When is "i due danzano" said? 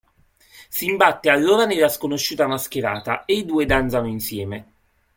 3.37-4.07